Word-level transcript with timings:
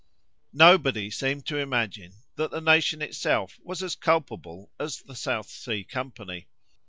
Nobody 0.55 1.11
seemed 1.11 1.45
to 1.45 1.57
imagine 1.59 2.13
that 2.35 2.49
the 2.49 2.59
nation 2.59 3.03
itself 3.03 3.59
was 3.63 3.83
as 3.83 3.95
culpable 3.95 4.71
as 4.79 5.03
the 5.03 5.13
South 5.15 5.49
Sea 5.51 5.83
company. 5.83 6.47